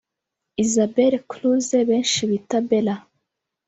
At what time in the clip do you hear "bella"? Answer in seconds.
2.69-2.95